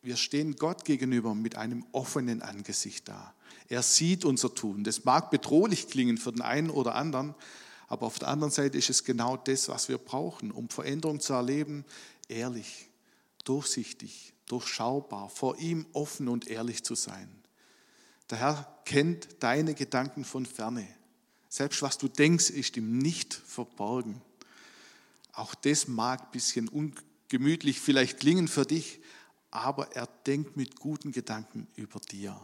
[0.03, 3.33] wir stehen Gott gegenüber mit einem offenen Angesicht da.
[3.69, 4.83] Er sieht unser Tun.
[4.83, 7.33] Das mag bedrohlich klingen für den einen oder anderen,
[7.87, 11.33] aber auf der anderen Seite ist es genau das, was wir brauchen, um Veränderung zu
[11.33, 11.85] erleben,
[12.27, 12.87] ehrlich,
[13.45, 17.29] durchsichtig, durchschaubar, vor ihm offen und ehrlich zu sein.
[18.29, 20.87] Der Herr kennt deine Gedanken von ferne.
[21.47, 24.21] Selbst was du denkst, ist ihm nicht verborgen.
[25.33, 28.99] Auch das mag ein bisschen ungemütlich vielleicht klingen für dich,
[29.51, 32.39] aber er denkt mit guten Gedanken über dir.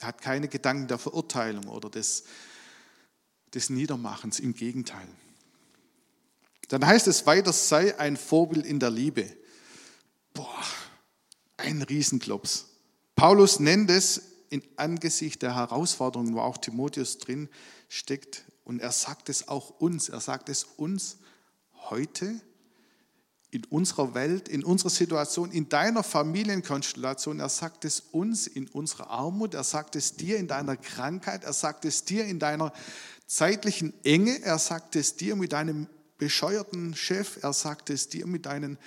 [0.00, 2.24] Er hat keine Gedanken der Verurteilung oder des,
[3.52, 5.06] des Niedermachens, im Gegenteil.
[6.68, 9.36] Dann heißt es weiter, sei ein Vorbild in der Liebe.
[10.32, 10.64] Boah,
[11.64, 12.66] ein Riesenklops.
[13.16, 17.48] Paulus nennt es in Angesicht der Herausforderungen, wo auch Timotheus drin
[17.88, 18.44] steckt.
[18.64, 20.08] Und er sagt es auch uns.
[20.08, 21.18] Er sagt es uns
[21.90, 22.40] heute
[23.50, 27.40] in unserer Welt, in unserer Situation, in deiner Familienkonstellation.
[27.40, 29.54] Er sagt es uns in unserer Armut.
[29.54, 31.44] Er sagt es dir in deiner Krankheit.
[31.44, 32.72] Er sagt es dir in deiner
[33.26, 34.42] zeitlichen Enge.
[34.42, 35.86] Er sagt es dir mit deinem
[36.18, 37.42] bescheuerten Chef.
[37.42, 38.78] Er sagt es dir mit deinen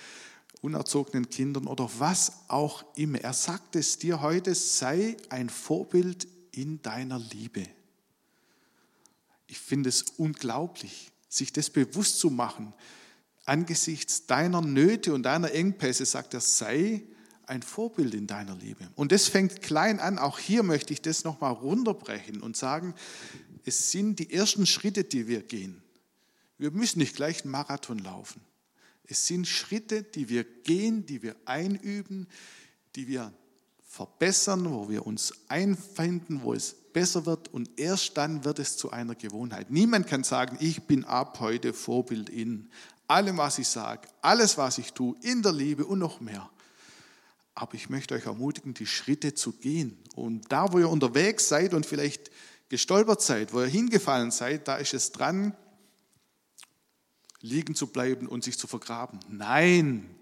[0.60, 3.20] unerzogenen Kindern oder was auch immer.
[3.20, 7.64] Er sagt es dir heute, sei ein Vorbild in deiner Liebe.
[9.46, 12.72] Ich finde es unglaublich, sich das bewusst zu machen.
[13.44, 17.02] Angesichts deiner Nöte und deiner Engpässe sagt er, sei
[17.46, 18.88] ein Vorbild in deiner Liebe.
[18.94, 20.18] Und das fängt klein an.
[20.18, 22.94] Auch hier möchte ich das nochmal runterbrechen und sagen,
[23.64, 25.82] es sind die ersten Schritte, die wir gehen.
[26.58, 28.40] Wir müssen nicht gleich einen Marathon laufen.
[29.08, 32.28] Es sind Schritte, die wir gehen, die wir einüben,
[32.94, 33.32] die wir
[33.82, 38.90] verbessern, wo wir uns einfinden, wo es besser wird und erst dann wird es zu
[38.90, 39.70] einer Gewohnheit.
[39.70, 42.70] Niemand kann sagen, ich bin ab heute Vorbild in
[43.06, 46.50] allem, was ich sage, alles, was ich tue, in der Liebe und noch mehr.
[47.54, 49.98] Aber ich möchte euch ermutigen, die Schritte zu gehen.
[50.14, 52.30] Und da, wo ihr unterwegs seid und vielleicht
[52.68, 55.56] gestolpert seid, wo ihr hingefallen seid, da ist es dran,
[57.40, 59.20] liegen zu bleiben und sich zu vergraben.
[59.28, 60.14] Nein,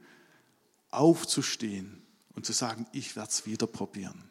[0.90, 2.02] aufzustehen
[2.34, 4.24] und zu sagen, ich werde es wieder probieren.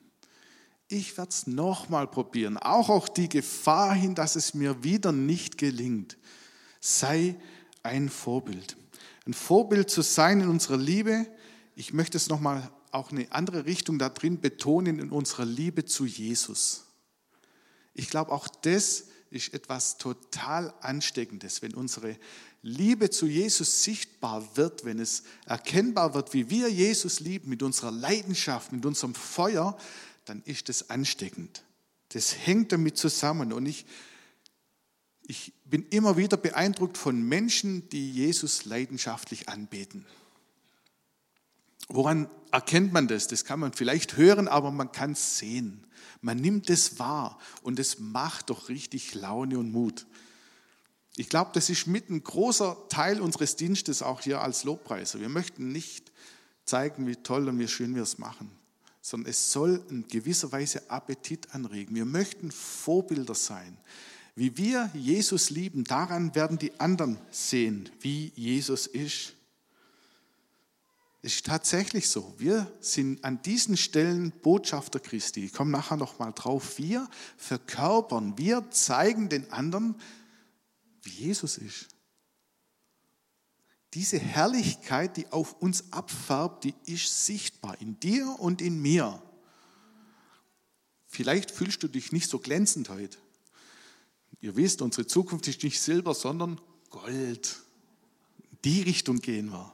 [0.88, 5.58] Ich werde es nochmal probieren, auch auch die Gefahr hin, dass es mir wieder nicht
[5.58, 6.18] gelingt.
[6.80, 7.36] Sei
[7.82, 8.78] ein Vorbild.
[9.26, 11.26] Ein Vorbild zu sein in unserer Liebe.
[11.76, 16.06] Ich möchte es nochmal auch eine andere Richtung da drin betonen, in unserer Liebe zu
[16.06, 16.86] Jesus.
[17.96, 22.18] Ich glaube, auch das ist etwas total Ansteckendes, wenn unsere
[22.68, 27.92] Liebe zu Jesus sichtbar wird, wenn es erkennbar wird, wie wir Jesus lieben, mit unserer
[27.92, 29.78] Leidenschaft, mit unserem Feuer,
[30.26, 31.64] dann ist es ansteckend.
[32.10, 33.54] Das hängt damit zusammen.
[33.54, 33.86] Und ich,
[35.28, 40.04] ich bin immer wieder beeindruckt von Menschen, die Jesus leidenschaftlich anbeten.
[41.88, 43.28] Woran erkennt man das?
[43.28, 45.86] Das kann man vielleicht hören, aber man kann es sehen.
[46.20, 50.08] Man nimmt es wahr und es macht doch richtig Laune und Mut.
[51.18, 55.22] Ich glaube, das ist mit ein großer Teil unseres Dienstes auch hier als Lobpreiser.
[55.22, 56.12] Wir möchten nicht
[56.66, 58.52] zeigen, wie toll und wie schön wir es machen,
[59.02, 61.96] sondern es soll in gewisser Weise Appetit anregen.
[61.96, 63.78] Wir möchten Vorbilder sein.
[64.36, 69.34] Wie wir Jesus lieben, daran werden die anderen sehen, wie Jesus ist.
[71.22, 72.36] Es ist tatsächlich so.
[72.38, 75.46] Wir sind an diesen Stellen Botschafter Christi.
[75.46, 76.78] Ich komme nachher noch mal drauf.
[76.78, 79.96] Wir verkörpern, wir zeigen den anderen,
[81.06, 81.88] wie Jesus ist.
[83.94, 89.22] Diese Herrlichkeit, die auf uns abfärbt, die ist sichtbar in dir und in mir.
[91.08, 93.18] Vielleicht fühlst du dich nicht so glänzend heute.
[94.42, 97.62] Ihr wisst, unsere Zukunft ist nicht Silber, sondern Gold.
[98.52, 99.74] In die Richtung gehen wir.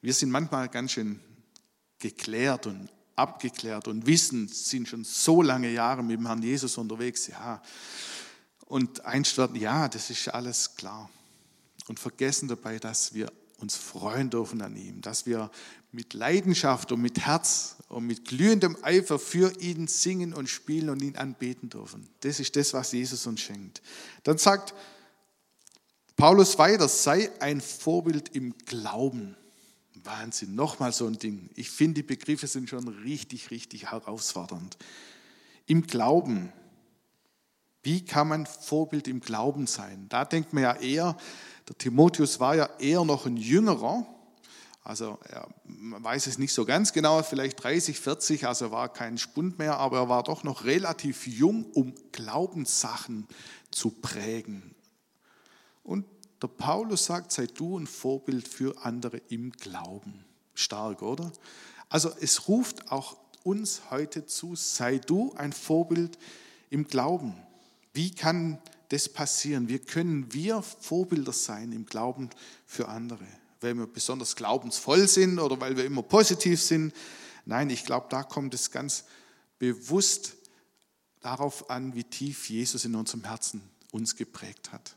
[0.00, 1.20] Wir sind manchmal ganz schön
[1.98, 7.26] geklärt und abgeklärt und wissen, sind schon so lange Jahre mit dem Herrn Jesus unterwegs,
[7.26, 7.62] ja.
[8.66, 11.08] Und einst werden, ja, das ist alles klar.
[11.88, 15.50] Und vergessen dabei, dass wir uns freuen dürfen an ihm, dass wir
[15.92, 21.00] mit Leidenschaft und mit Herz und mit glühendem Eifer für ihn singen und spielen und
[21.02, 22.08] ihn anbeten dürfen.
[22.20, 23.80] Das ist das, was Jesus uns schenkt.
[24.24, 24.74] Dann sagt
[26.16, 29.36] Paulus weiter, sei ein Vorbild im Glauben.
[30.06, 31.50] Wahnsinn, nochmal so ein Ding.
[31.54, 34.76] Ich finde, die Begriffe sind schon richtig, richtig herausfordernd.
[35.66, 36.52] Im Glauben.
[37.82, 40.06] Wie kann man Vorbild im Glauben sein?
[40.08, 41.16] Da denkt man ja eher,
[41.68, 44.06] der Timotheus war ja eher noch ein Jüngerer,
[44.86, 49.58] also er weiß es nicht so ganz genau, vielleicht 30, 40, also war kein Spund
[49.58, 53.26] mehr, aber er war doch noch relativ jung, um Glaubenssachen
[53.72, 54.76] zu prägen.
[55.82, 56.04] Und
[56.42, 60.24] der Paulus sagt, sei du ein Vorbild für andere im Glauben.
[60.54, 61.32] Stark, oder?
[61.88, 66.18] Also es ruft auch uns heute zu, sei du ein Vorbild
[66.70, 67.34] im Glauben.
[67.92, 69.68] Wie kann das passieren?
[69.68, 72.30] Wie können wir Vorbilder sein im Glauben
[72.66, 73.26] für andere?
[73.60, 76.92] Weil wir besonders glaubensvoll sind oder weil wir immer positiv sind?
[77.44, 79.04] Nein, ich glaube, da kommt es ganz
[79.58, 80.34] bewusst
[81.20, 84.96] darauf an, wie tief Jesus in unserem Herzen uns geprägt hat.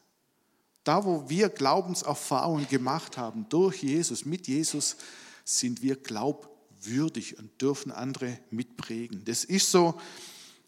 [0.84, 4.96] Da, wo wir Glaubenserfahrungen gemacht haben durch Jesus, mit Jesus,
[5.44, 9.24] sind wir glaubwürdig und dürfen andere mitprägen.
[9.26, 10.00] Das ist so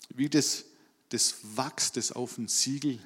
[0.09, 0.65] wie das,
[1.09, 2.99] das Wachs, das auf ein Siegel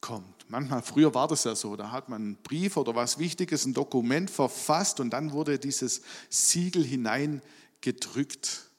[0.00, 0.48] kommt.
[0.48, 3.74] Manchmal, früher war das ja so, da hat man einen Brief oder was Wichtiges, ein
[3.74, 8.70] Dokument verfasst und dann wurde dieses Siegel hineingedrückt.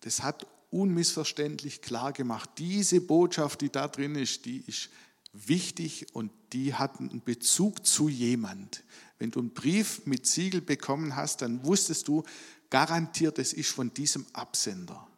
[0.00, 4.88] Das hat unmissverständlich klar gemacht, diese Botschaft, die da drin ist, die ist
[5.32, 8.84] wichtig und die hatten einen Bezug zu jemand.
[9.18, 12.22] Wenn du einen Brief mit Siegel bekommen hast, dann wusstest du
[12.70, 15.08] garantiert, es ist von diesem Absender.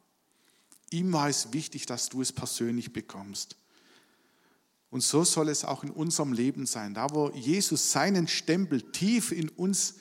[0.90, 3.56] Ihm war es wichtig, dass du es persönlich bekommst.
[4.90, 6.94] Und so soll es auch in unserem Leben sein.
[6.94, 9.96] Da, wo Jesus seinen Stempel tief in uns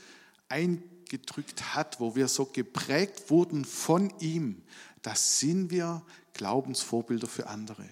[0.50, 4.62] eingedrückt hat, wo wir so geprägt wurden von ihm,
[5.02, 7.90] da sind wir Glaubensvorbilder für andere.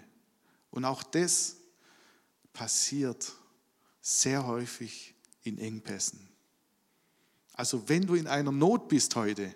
[0.70, 1.61] Und auch das
[2.54, 3.34] passiert
[4.02, 6.28] sehr häufig in Engpässen.
[7.54, 9.56] Also wenn du in einer Not bist heute,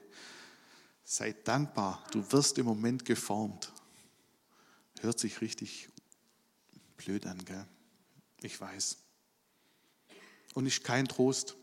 [1.03, 3.71] sei dankbar, du wirst im Moment geformt.
[5.01, 5.89] Hört sich richtig
[6.97, 7.65] blöd an, gell?
[8.41, 8.97] Ich weiß.
[10.53, 11.55] Und ist kein Trost.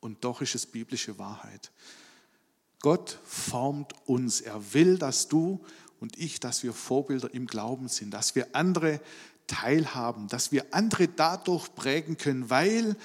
[0.00, 1.70] Und doch ist es biblische Wahrheit.
[2.80, 4.40] Gott formt uns.
[4.40, 5.64] Er will, dass du
[6.00, 9.00] und ich, dass wir Vorbilder im Glauben sind, dass wir andere
[9.50, 12.96] teilhaben, dass wir andere dadurch prägen können, weil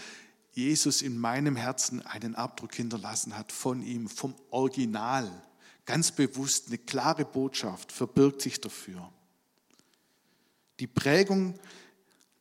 [0.53, 5.29] Jesus in meinem Herzen einen Abdruck hinterlassen hat von ihm, vom Original.
[5.86, 9.12] Ganz bewusst eine klare Botschaft verbirgt sich dafür.
[10.79, 11.60] Die Prägung,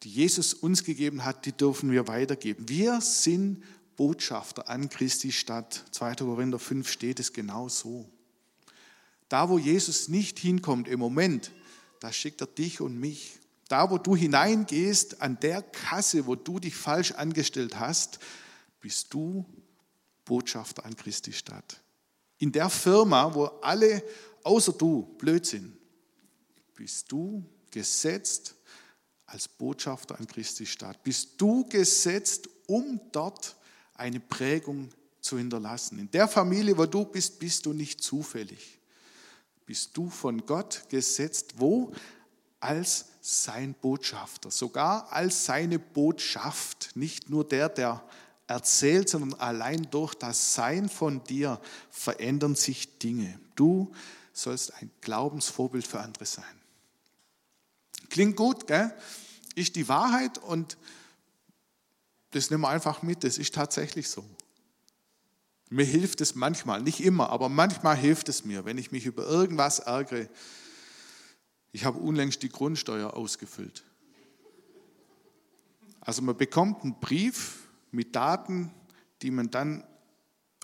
[0.02, 2.68] die Jesus uns gegeben hat, die dürfen wir weitergeben.
[2.68, 3.64] Wir sind
[3.96, 5.84] Botschafter an Christi Stadt.
[5.92, 6.16] 2.
[6.16, 8.08] Korinther 5 steht es genau so.
[9.28, 11.52] Da, wo Jesus nicht hinkommt im Moment,
[12.00, 13.38] da schickt er dich und mich
[13.68, 18.18] da, wo du hineingehst, an der Kasse, wo du dich falsch angestellt hast,
[18.80, 19.44] bist du
[20.24, 21.80] Botschafter an Christi Stadt.
[22.38, 24.02] In der Firma, wo alle
[24.42, 25.76] außer du blöd sind,
[26.74, 28.54] bist du gesetzt
[29.26, 31.02] als Botschafter an Christi Stadt.
[31.02, 33.56] Bist du gesetzt, um dort
[33.94, 35.98] eine Prägung zu hinterlassen.
[35.98, 38.78] In der Familie, wo du bist, bist du nicht zufällig.
[39.64, 41.92] Bist du von Gott gesetzt, wo?
[42.64, 46.90] als sein Botschafter, sogar als seine Botschaft.
[46.94, 48.04] Nicht nur der, der
[48.46, 51.58] erzählt, sondern allein durch das Sein von dir
[51.88, 53.40] verändern sich Dinge.
[53.54, 53.90] Du
[54.34, 56.44] sollst ein Glaubensvorbild für andere sein.
[58.10, 58.94] Klingt gut, gell?
[59.54, 60.76] Ist die Wahrheit und
[62.32, 64.22] das nehmen wir einfach mit, das ist tatsächlich so.
[65.70, 69.24] Mir hilft es manchmal, nicht immer, aber manchmal hilft es mir, wenn ich mich über
[69.24, 70.28] irgendwas ärgere,
[71.74, 73.82] ich habe unlängst die Grundsteuer ausgefüllt.
[76.00, 78.72] Also man bekommt einen Brief mit Daten,
[79.22, 79.82] die man dann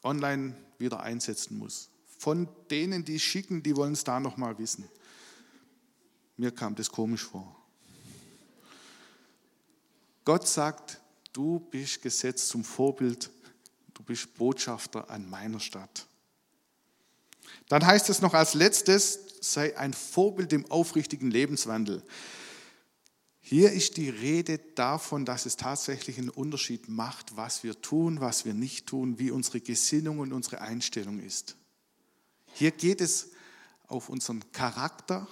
[0.05, 1.90] online wieder einsetzen muss.
[2.16, 4.88] Von denen, die schicken, die wollen es da nochmal wissen.
[6.37, 7.57] Mir kam das komisch vor.
[10.25, 11.01] Gott sagt,
[11.33, 13.33] du bist gesetzt zum Vorbild,
[13.94, 16.07] du bist Botschafter an meiner Stadt.
[17.70, 22.02] Dann heißt es noch als letztes, sei ein Vorbild im aufrichtigen Lebenswandel.
[23.38, 28.44] Hier ist die Rede davon, dass es tatsächlich einen Unterschied macht, was wir tun, was
[28.44, 31.54] wir nicht tun, wie unsere Gesinnung und unsere Einstellung ist.
[32.54, 33.28] Hier geht es
[33.87, 35.28] auf unseren Charakter,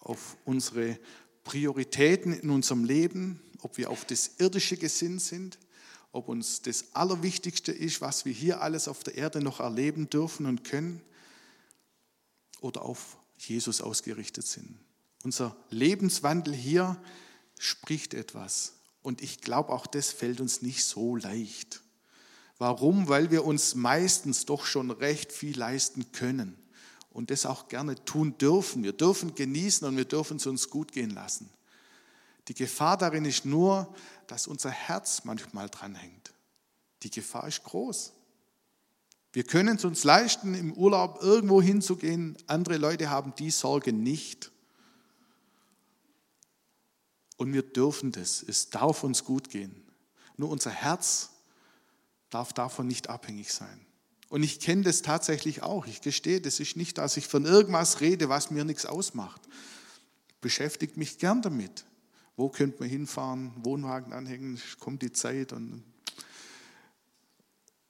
[0.00, 0.98] auf unsere
[1.44, 5.60] Prioritäten in unserem Leben, ob wir auf das Irdische gesinnt sind,
[6.10, 10.46] ob uns das Allerwichtigste ist, was wir hier alles auf der Erde noch erleben dürfen
[10.46, 11.02] und können,
[12.60, 14.78] oder auf Jesus ausgerichtet sind.
[15.24, 17.00] Unser Lebenswandel hier
[17.58, 18.74] spricht etwas.
[19.02, 21.82] Und ich glaube, auch das fällt uns nicht so leicht.
[22.58, 23.08] Warum?
[23.08, 26.56] Weil wir uns meistens doch schon recht viel leisten können
[27.10, 28.82] und das auch gerne tun dürfen.
[28.82, 31.50] Wir dürfen genießen und wir dürfen es uns gut gehen lassen.
[32.48, 33.94] Die Gefahr darin ist nur,
[34.26, 36.32] dass unser Herz manchmal dranhängt.
[37.02, 38.12] Die Gefahr ist groß.
[39.32, 42.36] Wir können es uns leisten, im Urlaub irgendwo hinzugehen.
[42.46, 44.50] Andere Leute haben die Sorge nicht.
[47.36, 48.42] Und wir dürfen das.
[48.42, 49.84] Es darf uns gut gehen.
[50.36, 51.30] Nur unser Herz
[52.30, 53.86] darf davon nicht abhängig sein.
[54.28, 55.86] Und ich kenne das tatsächlich auch.
[55.86, 59.42] Ich gestehe, das ist nicht, dass ich von irgendwas rede, was mir nichts ausmacht.
[60.40, 61.84] Beschäftigt mich gern damit.
[62.36, 65.52] Wo könnte man hinfahren, Wohnwagen anhängen, kommt die Zeit.
[65.52, 65.82] Und,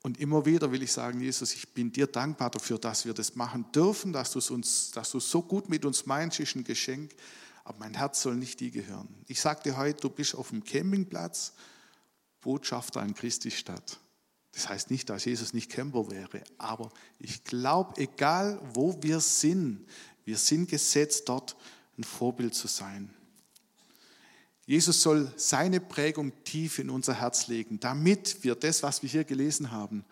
[0.09, 3.37] und immer wieder will ich sagen, Jesus, ich bin dir dankbar dafür, dass wir das
[3.37, 7.15] machen dürfen, dass du uns, dass du so gut mit uns meinst, ist ein Geschenk.
[7.63, 9.07] Aber mein Herz soll nicht die gehören.
[9.27, 11.53] Ich sagte heute, du bist auf dem Campingplatz,
[12.41, 14.01] Botschafter an Christi Stadt.
[14.53, 19.87] Das heißt nicht, dass Jesus nicht Camper wäre, aber ich glaube, egal wo wir sind,
[20.25, 21.55] wir sind gesetzt, dort
[21.99, 23.15] ein Vorbild zu sein.
[24.69, 29.25] Jesus soll seine Prägung tief in unser Herz legen, damit wir das, was wir hier
[29.25, 30.05] gelesen haben,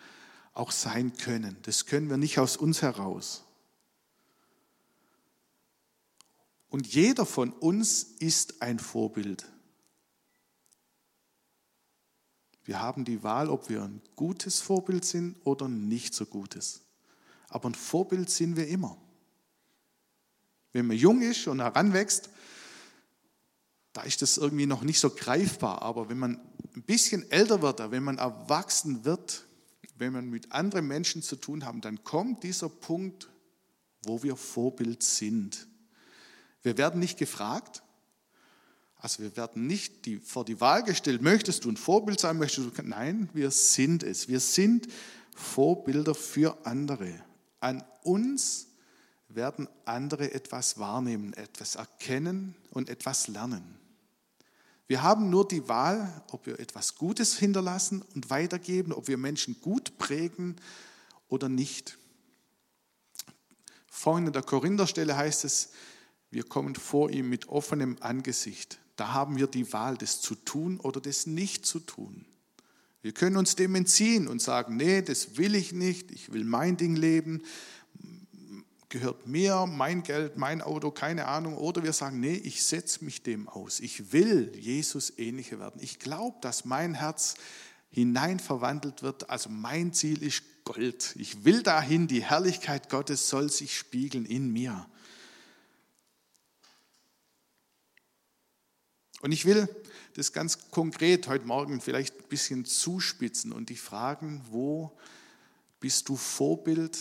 [0.55, 1.59] auch sein können.
[1.61, 3.45] Das können wir nicht aus uns heraus.
[6.71, 9.47] Und jeder von uns ist ein Vorbild.
[12.65, 16.81] Wir haben die Wahl, ob wir ein gutes Vorbild sind oder ein nicht so gutes.
[17.51, 18.97] Aber ein Vorbild sind wir immer.
[20.73, 22.31] Wenn man jung ist und heranwächst,
[23.97, 25.81] da ist das irgendwie noch nicht so greifbar.
[25.81, 26.39] Aber wenn man
[26.75, 29.47] ein bisschen älter wird, wenn man erwachsen wird,
[29.97, 33.31] wenn man mit anderen Menschen zu tun haben, dann kommt dieser Punkt,
[34.05, 35.67] wo wir Vorbild sind.
[36.63, 37.83] Wir werden nicht gefragt,
[38.97, 42.79] also wir werden nicht die, vor die Wahl gestellt, möchtest du ein Vorbild sein, möchtest
[42.79, 44.29] du, nein, wir sind es.
[44.29, 44.89] Wir sind
[45.35, 47.25] Vorbilder für andere.
[47.61, 48.67] An uns
[49.29, 53.79] werden andere etwas wahrnehmen, etwas erkennen und etwas lernen.
[54.89, 59.61] Wir haben nur die Wahl, ob wir etwas Gutes hinterlassen und weitergeben, ob wir Menschen
[59.61, 60.57] gut prägen
[61.29, 61.99] oder nicht.
[63.91, 65.71] Vorhin in der Korintherstelle heißt es,
[66.31, 68.79] wir kommen vor ihm mit offenem Angesicht.
[68.97, 72.27] Da haben wir die Wahl, das zu tun oder das nicht zu tun.
[73.03, 76.77] Wir können uns dem entziehen und sagen, nee, das will ich nicht, ich will mein
[76.77, 77.43] Ding leben,
[78.89, 81.57] gehört mir, mein Geld, mein Auto, keine Ahnung.
[81.57, 83.81] Oder wir sagen, nee, ich setze mich dem aus.
[83.81, 85.81] Ich will Jesus ähnlicher werden.
[85.83, 87.35] Ich glaube, dass mein Herz
[87.91, 89.31] hinein verwandelt wird.
[89.31, 91.15] Also mein Ziel ist Gold.
[91.17, 94.87] Ich will dahin, die Herrlichkeit Gottes soll sich spiegeln in mir.
[99.23, 99.69] Und ich will
[100.15, 104.97] das ganz konkret heute Morgen vielleicht ein bisschen zuspitzen und dich fragen, wo
[105.81, 106.99] bist du Vorbild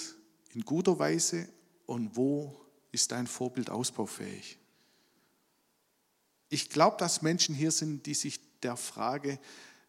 [0.53, 1.47] in guter Weise
[1.85, 2.59] und wo
[2.91, 4.57] ist dein Vorbild ausbaufähig?
[6.49, 9.39] Ich glaube, dass Menschen hier sind, die sich der Frage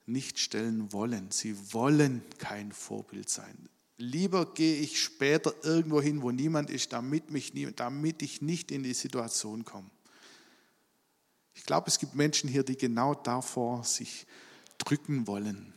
[0.06, 1.30] nicht stellen wollen.
[1.30, 3.68] Sie wollen kein Vorbild sein.
[3.98, 8.82] Lieber gehe ich später irgendwo hin, wo niemand ist, damit, mich, damit ich nicht in
[8.82, 9.90] die Situation komme.
[11.54, 14.26] Ich glaube, es gibt Menschen hier, die genau davor sich
[14.78, 15.72] drücken wollen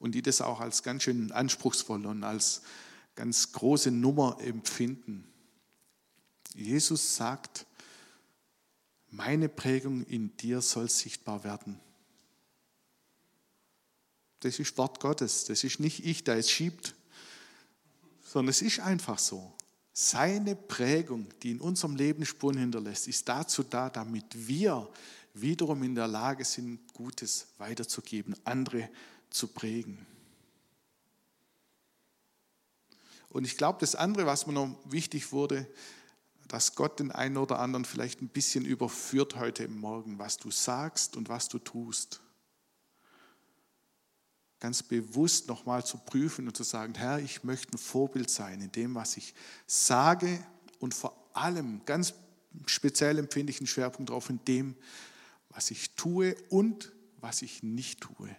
[0.00, 2.62] und die das auch als ganz schön anspruchsvoll und als
[3.20, 5.26] ganz große Nummer empfinden.
[6.54, 7.66] Jesus sagt,
[9.10, 11.78] meine Prägung in dir soll sichtbar werden.
[14.40, 16.94] Das ist Wort Gottes, das ist nicht ich, der es schiebt,
[18.24, 19.52] sondern es ist einfach so.
[19.92, 24.90] Seine Prägung, die in unserem Leben Spuren hinterlässt, ist dazu da, damit wir
[25.34, 28.88] wiederum in der Lage sind, Gutes weiterzugeben, andere
[29.28, 30.06] zu prägen.
[33.30, 35.66] Und ich glaube, das andere, was mir noch wichtig wurde,
[36.48, 41.16] dass Gott den einen oder anderen vielleicht ein bisschen überführt heute Morgen, was du sagst
[41.16, 42.20] und was du tust
[44.60, 48.70] ganz bewusst nochmal zu prüfen und zu sagen, Herr, ich möchte ein Vorbild sein in
[48.70, 49.34] dem, was ich
[49.66, 50.44] sage
[50.78, 52.12] und vor allem, ganz
[52.66, 54.76] speziell empfinde ich einen Schwerpunkt darauf, in dem,
[55.48, 58.36] was ich tue und was ich nicht tue.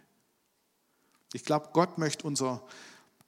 [1.34, 2.66] Ich glaube, Gott möchte unser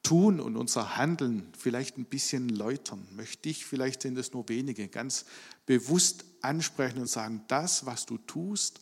[0.04, 3.08] Tun und unser Handeln vielleicht ein bisschen läutern.
[3.16, 5.26] Möchte ich, vielleicht sind es nur wenige, ganz
[5.66, 8.82] bewusst ansprechen und sagen, das, was du tust,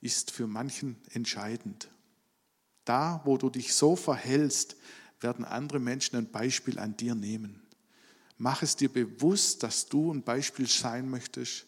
[0.00, 1.88] ist für manchen entscheidend.
[2.84, 4.76] Da, wo du dich so verhältst,
[5.20, 7.60] werden andere Menschen ein Beispiel an dir nehmen.
[8.38, 11.66] Mach es dir bewusst, dass du ein Beispiel sein möchtest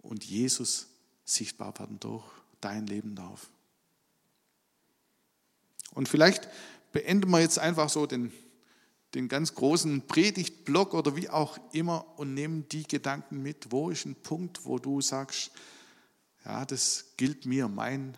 [0.00, 0.86] und Jesus
[1.24, 2.24] sichtbar werden durch
[2.60, 3.48] dein Leben darf.
[5.94, 6.48] Und vielleicht
[6.92, 8.32] beenden wir jetzt einfach so den,
[9.14, 13.70] den ganz großen Predigtblock oder wie auch immer und nehmen die Gedanken mit.
[13.70, 15.50] Wo ist ein Punkt, wo du sagst,
[16.44, 18.16] ja, das gilt mir, mein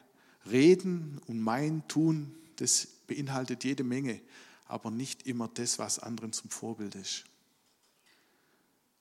[0.50, 4.20] Reden und mein Tun, das beinhaltet jede Menge,
[4.66, 7.24] aber nicht immer das, was anderen zum Vorbild ist.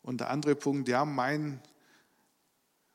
[0.01, 1.61] Und der andere Punkt, ja, mein,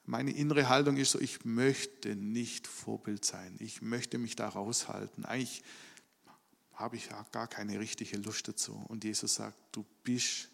[0.05, 3.57] meine innere Haltung ist so, ich möchte nicht Vorbild sein.
[3.61, 5.25] Ich möchte mich da raushalten.
[5.25, 5.63] Eigentlich
[6.79, 8.85] habe ich ja gar keine richtige Lust dazu.
[8.87, 10.49] Und Jesus sagt, du bist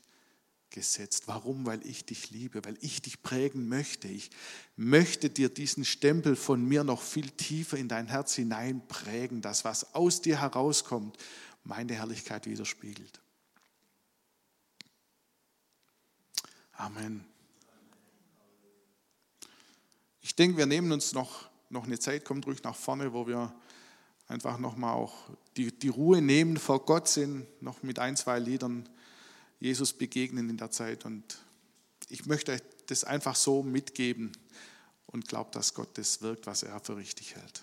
[0.71, 1.25] gesetzt.
[1.29, 1.67] Warum?
[1.67, 4.09] Weil ich dich liebe, weil ich dich prägen möchte.
[4.09, 4.31] Ich
[4.75, 9.65] möchte dir diesen Stempel von mir noch viel tiefer in dein Herz hinein prägen, das,
[9.67, 11.19] was aus dir herauskommt,
[11.63, 13.21] meine Herrlichkeit widerspiegelt.
[16.73, 17.25] Amen.
[20.23, 23.55] Ich denke, wir nehmen uns noch, noch eine Zeit, kommt ruhig nach vorne, wo wir
[24.29, 25.15] einfach nochmal auch
[25.57, 28.89] die, die Ruhe nehmen vor Gott sind, noch mit ein, zwei Liedern
[29.61, 31.05] Jesus begegnen in der Zeit.
[31.05, 31.39] Und
[32.09, 34.33] ich möchte euch das einfach so mitgeben
[35.07, 37.63] und glaube, dass Gott das wirkt, was er für richtig hält.